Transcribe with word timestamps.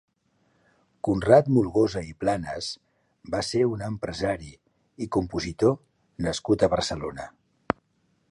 Conrad 1.07 1.49
Molgosa 1.57 2.01
i 2.13 2.15
Planas 2.23 2.69
va 3.35 3.41
ser 3.49 3.61
un 3.73 3.83
empresari 3.89 4.49
i 5.07 5.11
compositor 5.17 5.77
nascut 6.29 6.65
a 6.65 6.71
Barcelona. 6.77 7.29